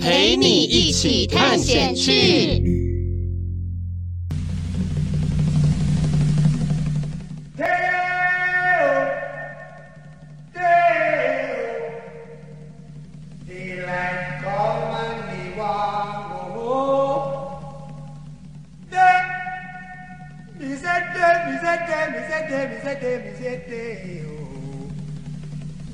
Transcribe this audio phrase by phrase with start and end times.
[0.00, 2.76] 陪你一起探险去。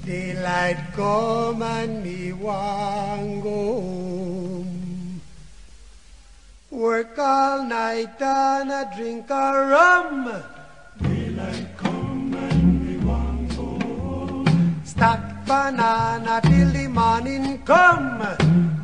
[0.04, 5.20] Daylight come and me wan go home.
[6.72, 10.42] Work all night and a drink a rum.
[11.00, 14.80] Daylight come and me wan go home.
[14.84, 18.26] Stack banana till the morning come.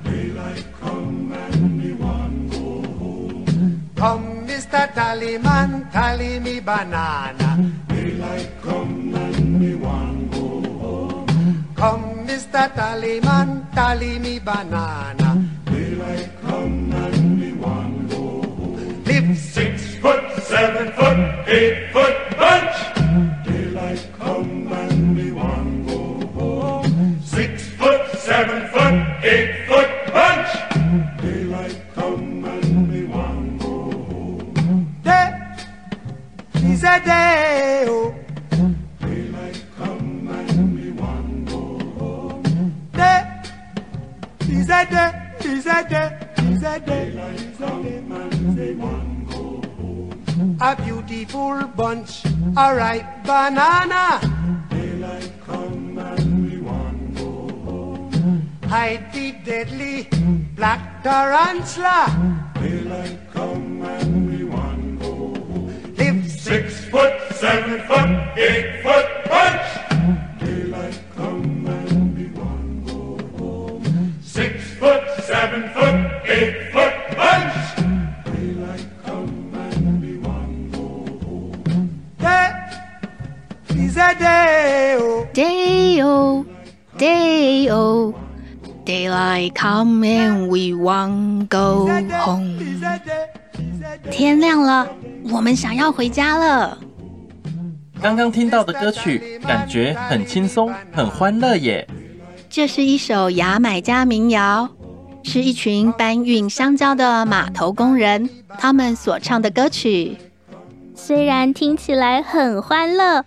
[0.05, 3.91] Daylight come and me wan go home.
[3.96, 4.86] Come, Mr.
[4.94, 7.72] Tallyman, tally me banana.
[7.89, 8.97] Daylight come.
[12.28, 12.68] Mr.
[12.76, 15.30] Tallyman, tally me banana.
[15.64, 19.04] Daylight come and me one go home.
[19.04, 22.77] Live six foot, seven foot, eight foot bunch.
[58.68, 60.08] hide the deadly
[60.55, 62.05] black tarantula.
[62.61, 65.95] Daylight come and we want go home.
[65.96, 69.68] Live six foot, seven foot, eight foot punch.
[70.40, 73.80] Daylight come and we want go.
[74.20, 75.98] Six foot, seven foot,
[76.29, 77.56] eight foot punch.
[78.27, 81.56] Daylight come and we want go.
[82.20, 82.52] Day
[83.70, 83.85] oh?
[83.85, 85.00] is a day-o.
[85.00, 85.29] Oh.
[85.33, 86.05] Day-o.
[86.05, 86.46] Oh.
[86.98, 88.27] Day-o.
[94.10, 94.88] 天亮了，
[95.30, 96.78] 我们想要回家了。
[98.00, 101.86] 刚刚听到的歌曲，感觉很轻松，很欢乐耶。
[102.48, 104.70] 这是一首牙买加民谣，
[105.22, 110.16] 是一群搬运香蕉的码头工人，他们所唱的歌曲。
[110.94, 113.22] 虽然听起来很欢乐，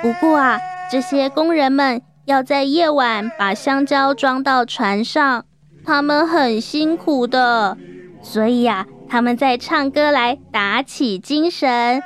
[0.00, 2.00] 不过啊，这些工人们。
[2.30, 5.44] 要在夜晚把香蕉装到船上，
[5.84, 7.76] 他们很辛苦的，
[8.22, 12.00] 所以呀、啊，他们在唱歌来打起精神。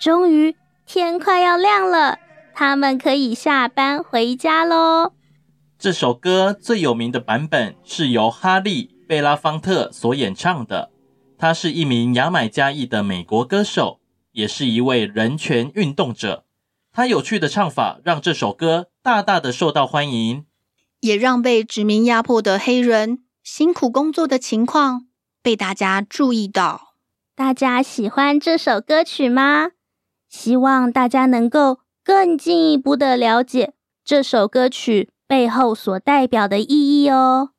[0.00, 2.18] 终于天快要亮了，
[2.54, 5.12] 他们可以下班回家喽。
[5.78, 10.90] 这首歌最有名的版本是由哈利·贝拉方特所演唱的，
[11.36, 14.00] 他是一名牙买加裔的美国歌手，
[14.32, 16.44] 也是一位人权运动者。
[16.92, 20.46] 他有趣的唱法让这首歌大大的受到欢迎，
[20.98, 25.06] 也让被殖民压迫的黑人辛苦工作的情况
[25.40, 26.94] 被大家注意到。
[27.36, 29.68] 大家喜欢这首歌曲吗？
[30.28, 33.74] 希望大家能够更进一步的了解
[34.04, 37.50] 这首歌曲背后所代表的意义哦。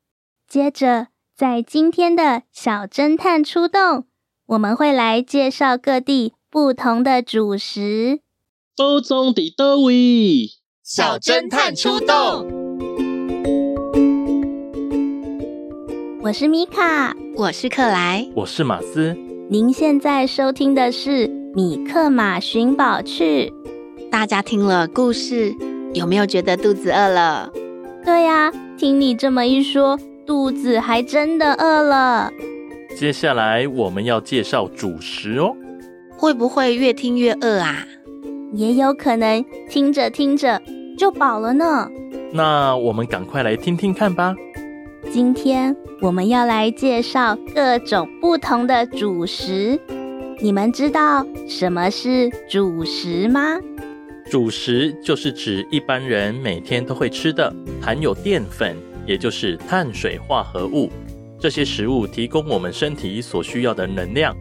[0.50, 4.06] 接着，在今天的小侦探出动，
[4.48, 8.20] 我们会来介绍各地不同的主食。
[8.76, 10.50] 宝藏在倒位？
[10.90, 12.48] 小侦探出动！
[16.22, 19.14] 我是米卡，我是克莱，我是马斯。
[19.50, 23.52] 您现在收听的是《米克马寻宝趣》。
[24.10, 25.54] 大家听了故事，
[25.94, 27.52] 有没有觉得肚子饿了？
[28.06, 32.32] 对呀，听你这么一说，肚子还真的饿了。
[32.96, 35.54] 接下来我们要介绍主食哦，
[36.16, 37.86] 会不会越听越饿啊？
[38.54, 40.62] 也有可能听着听着
[40.98, 41.90] 就饱了呢。
[42.34, 44.36] 那我们赶快来听听看吧。
[45.12, 49.80] 今天我们要来介绍各种不同的主食。
[50.42, 53.58] 你们知道什么是主食吗？
[54.30, 57.52] 主食就是指一般人每天都会吃的，
[57.82, 60.92] 含有淀粉，也就是碳水化合物。
[61.40, 64.36] 这些食物提供我们身体所需要的能量。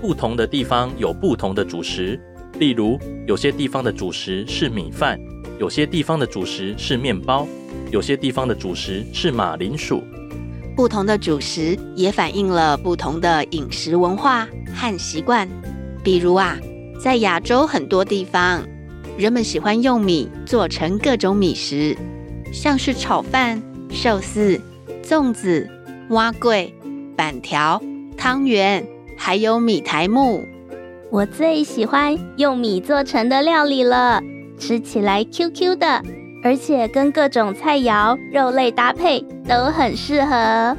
[0.00, 2.18] 不同的地方有不同的主食，
[2.58, 5.18] 例如有些地方的主食是米饭，
[5.62, 7.46] 有些地方的主食是面包，
[7.92, 10.02] 有些地方的主食是马铃薯。
[10.74, 15.48] 不同的主食也反映了不同的饮食文化和习惯。
[16.02, 16.58] 比如啊，
[17.00, 18.66] 在亚洲很多地方，
[19.16, 21.96] 人们喜欢用米做成各种米食，
[22.52, 24.60] 像是炒饭、寿司、
[25.04, 25.70] 粽子、
[26.08, 26.74] 蛙桂、
[27.16, 27.80] 板条、
[28.16, 28.84] 汤圆，
[29.16, 30.44] 还有米苔木。
[31.12, 34.20] 我最喜欢用米做成的料理了，
[34.62, 36.00] 吃起来 Q Q 的。
[36.44, 40.76] 而且跟各种菜肴、肉类搭配都很适合。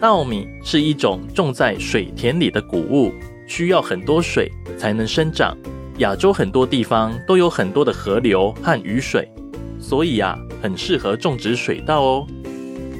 [0.00, 3.12] 稻米是一种种在水田里的谷物，
[3.46, 5.56] 需要很多水才能生长。
[5.98, 9.30] 亚洲很多地方都有很多的河流和雨水，
[9.78, 12.26] 所以啊，很适合种植水稻哦。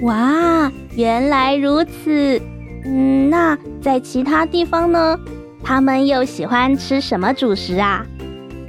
[0.02, 2.40] 哇，原来如此。
[2.86, 5.18] 嗯，那在其他地方呢？
[5.62, 8.06] 他们又喜欢吃什么主食啊？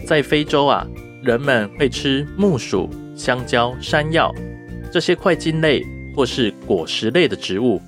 [0.05, 0.85] 在非洲啊，
[1.25, 2.87] 人们会吃木薯。
[3.15, 4.29] 香蕉、山药
[4.91, 5.81] 这些块茎类
[6.13, 7.81] 或是果实类的植物，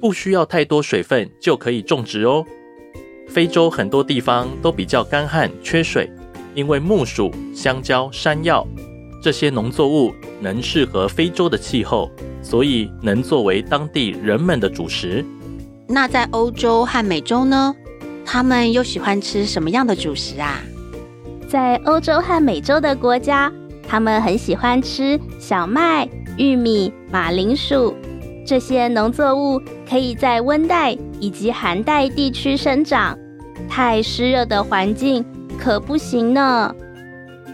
[0.00, 2.44] 不需要太多水分就可以种植哦。
[3.28, 6.08] 非洲很多地方都比较干旱缺水，
[6.54, 8.64] 因为木薯、香蕉、山药
[9.20, 12.08] 这些农作物能适合非洲的气候，
[12.40, 15.24] 所以能作为当地人们的主食。
[15.88, 17.74] 那在欧洲和美洲呢？
[18.24, 20.62] 他们又喜欢吃什么样的主食啊？
[21.48, 23.50] 在欧洲和美洲的国家。
[23.90, 26.06] 他们很喜欢吃小麦、
[26.36, 27.96] 玉米、马铃薯
[28.46, 29.58] 这些农作物，
[29.88, 33.16] 可以在温带以及寒带地区生长。
[33.66, 35.24] 太湿热的环境
[35.58, 36.74] 可不行呢。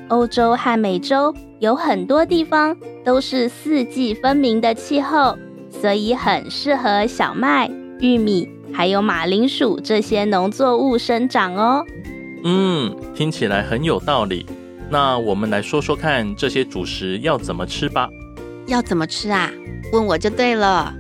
[0.09, 5.39] 欧洲和美洲有很多地方都是四季分明的气候，
[5.71, 7.71] 所以很适合小麦、
[8.01, 11.85] 玉米还有马铃薯这些农作物生长哦。
[12.47, 14.45] 嗯，听起来很有道理。
[14.91, 18.07] 那我们来说说看，这些主食要怎么吃吧？
[18.67, 19.51] 要怎么吃啊？
[19.93, 20.95] 问我就对了。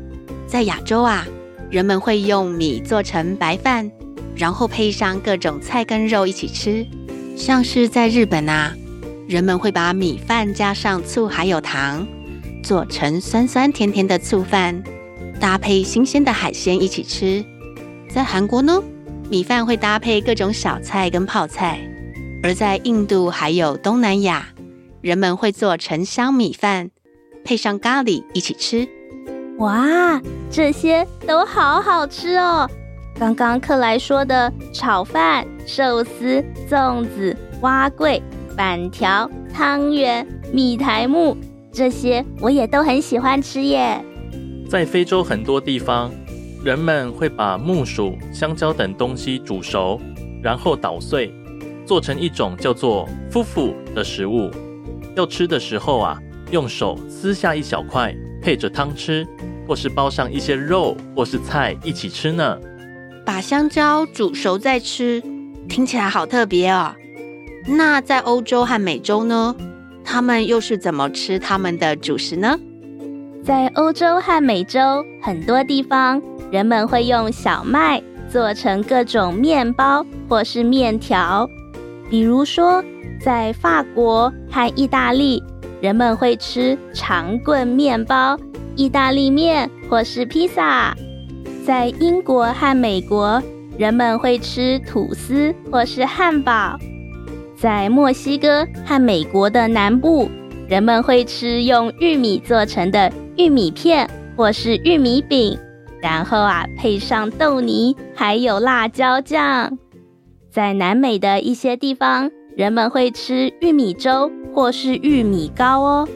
[0.46, 1.26] 在亚洲啊，
[1.70, 3.90] 人们会用米做成白饭，
[4.34, 6.86] 然后配上各种菜跟肉一起吃。
[7.36, 8.74] 像是在日本啊，
[9.28, 12.06] 人们会把米饭加上醋还有糖，
[12.62, 14.82] 做成酸酸甜甜的醋饭，
[15.38, 17.44] 搭配新鲜的海鲜一起吃。
[18.08, 18.82] 在韩国呢，
[19.30, 21.80] 米饭会搭配各种小菜跟泡菜。
[22.42, 24.48] 而在印度还有东南亚，
[25.00, 26.90] 人们会做沉香米饭，
[27.44, 28.86] 配上咖喱一起吃。
[29.58, 32.68] 哇，这些都好好吃哦！
[33.18, 38.20] 刚刚克莱说的炒饭、寿司、粽子、蛙粿、
[38.56, 41.36] 板条、汤圆、米苔木，
[41.72, 44.04] 这些我也都很喜欢吃耶。
[44.68, 46.10] 在非洲很多地方，
[46.64, 50.00] 人们会把木薯、香蕉等东西煮熟，
[50.42, 51.30] 然后捣碎。
[51.84, 54.50] 做成一种叫做夫妇的食物，
[55.14, 56.18] 要吃的时候啊，
[56.50, 59.26] 用手撕下一小块，配着汤吃，
[59.68, 62.58] 或是包上一些肉或是菜一起吃呢。
[63.26, 65.22] 把香蕉煮熟再吃，
[65.68, 66.94] 听起来好特别哦。
[67.66, 69.54] 那在欧洲和美洲呢？
[70.02, 72.58] 他们又是怎么吃他们的主食呢？
[73.44, 76.20] 在欧洲和美洲很多地方，
[76.50, 81.46] 人们会用小麦做成各种面包或是面条。
[82.08, 82.82] 比如说，
[83.20, 85.42] 在法国和意大利，
[85.82, 88.34] 人们会吃长棍面包、
[88.76, 90.94] 意大利面或是披萨；
[91.66, 93.42] 在英国和美国，
[93.76, 96.78] 人们会吃吐司或是汉堡；
[97.58, 100.30] 在墨西哥和美国的南部，
[100.66, 105.58] 人们会吃用玉米做成的玉米片或是玉米饼，
[106.00, 109.76] 然后啊，配上豆泥还有辣椒酱。
[110.50, 116.08] 在南美的一些地方，人们会吃玉米粥或是玉米糕哦。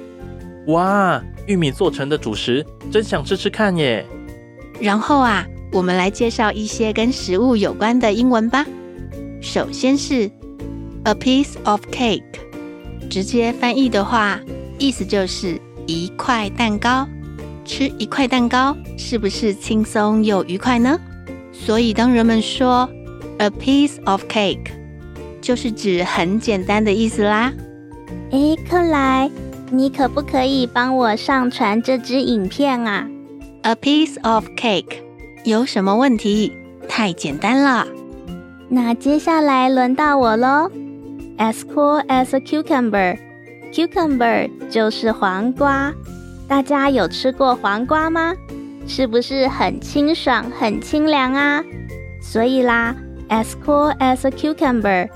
[0.68, 4.06] 哇，玉米做成的主食，真想吃吃看耶！
[4.80, 8.64] 然后啊，我们来介绍一些跟食物有关的英文吧。
[9.40, 10.30] 首先是
[11.04, 12.22] a piece of cake，
[13.10, 14.40] 直接翻译的话，
[14.78, 17.08] 意思就是一块蛋糕。
[17.64, 20.98] 吃一块蛋糕，是不是轻松又愉快呢？
[21.52, 22.88] 所以当人们说
[23.38, 24.70] a piece of cake，
[25.42, 27.52] 就是指很简单的意思啦。
[28.30, 29.30] 诶，克莱，
[29.70, 33.06] 你可不可以帮我上传这支影片啊
[33.62, 35.02] ？A piece of cake
[35.44, 36.52] 有什么问题？
[36.88, 37.86] 太简单了。
[38.70, 40.70] 那接下来轮到我喽。
[41.36, 42.40] As cool as a
[43.72, 45.92] Cucumber 就是黄瓜。
[46.48, 48.34] 大家有吃过黄瓜吗？
[48.86, 51.62] 是不是很清爽、很清凉啊？
[52.22, 52.96] 所以啦
[53.28, 55.08] ，as cool as a cucumber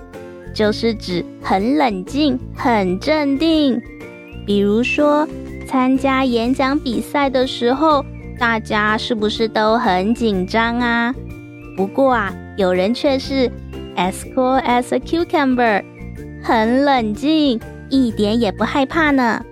[0.54, 3.80] 就是指很冷静、很镇定。
[4.46, 5.26] 比如说，
[5.66, 8.04] 参加演讲比赛的时候，
[8.38, 11.14] 大家是不是都很紧张啊？
[11.74, 13.50] 不过啊，有人却是
[13.96, 15.82] as cool as a cucumber，
[16.42, 17.58] 很冷静，
[17.92, 19.44] 一点也不害怕呢。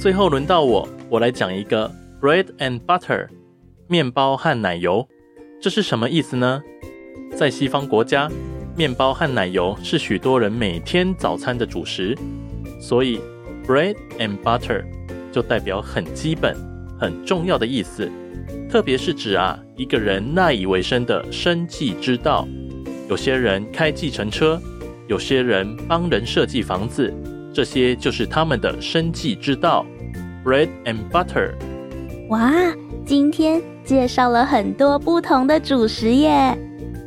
[0.00, 0.88] 最后轮到我。
[1.08, 1.88] 我来讲一个
[2.20, 3.28] bread and butter，
[3.86, 5.06] 面包和奶油，
[5.60, 6.60] 这是什么意思呢？
[7.36, 8.28] 在西方国家，
[8.74, 12.16] 面包和奶油是许多人每天早餐的主食，
[12.80, 13.20] 所以
[13.64, 14.82] bread and butter
[15.30, 16.56] 就代表很基本、
[16.98, 18.10] 很重要的意思，
[18.68, 22.48] 特别是指啊一个人赖以为生的生计之道。
[23.08, 24.60] 有些人开计程车，
[25.06, 27.14] 有些人帮人设计房子，
[27.56, 29.86] 这些就是他们的生计之道。
[30.44, 31.54] Bread and butter。
[32.28, 32.52] 哇，
[33.06, 36.54] 今天介绍了很多不同的主食耶，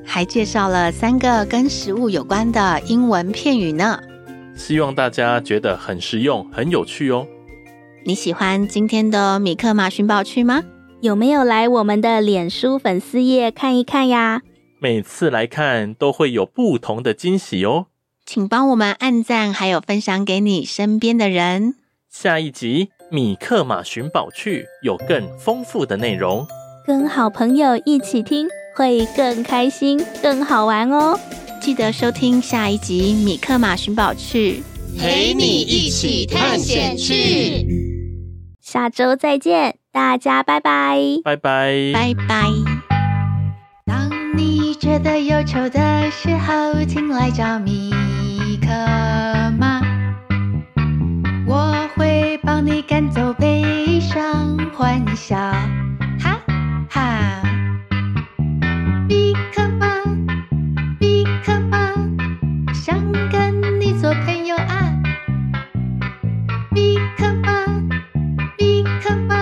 [0.03, 4.01] 还介绍了三个跟食物有关的英文片语呢。
[4.55, 7.27] 希望大家觉得很实用、很有趣哦。
[8.03, 10.63] 你喜欢今天的米克马寻宝区吗？
[11.01, 14.41] 有没有来我们的脸书粉丝页看一看呀？
[14.79, 17.85] 每次来看都会有不同的惊喜哦。
[18.31, 21.73] 请帮我们按赞，还有分享给你身边的人。
[22.11, 22.89] 下一集。
[23.09, 26.45] 米克马寻宝趣有更丰富的内容，
[26.85, 31.19] 跟好朋友一起听会更开心、更好玩哦！
[31.59, 34.61] 记得收听下一集《米克马寻宝趣》，
[35.01, 37.65] 陪你一起探险去。
[38.61, 40.99] 下周再见，大家拜拜！
[41.23, 41.91] 拜拜！
[41.91, 42.45] 拜拜！
[43.87, 47.91] 当你觉得忧愁的时候，请来找米
[48.69, 48.75] 克
[49.57, 49.81] 马。
[52.43, 55.35] 帮你赶走悲伤，欢笑，
[56.19, 56.39] 哈
[56.89, 57.41] 哈！
[59.07, 59.87] 比克马，
[60.99, 61.93] 比克马，
[62.73, 62.99] 想
[63.31, 64.93] 跟你做朋友啊！
[66.73, 67.65] 比克马，
[68.57, 69.35] 比克马，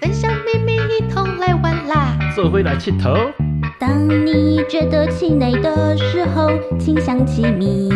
[0.00, 2.16] 分享秘密，一同来玩啦！
[2.34, 3.16] 做回来气头。
[3.78, 7.90] 当你觉得气馁的时候，请想起米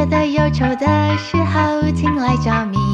[0.00, 0.86] 觉得忧愁的
[1.18, 2.89] 时候，请来找米。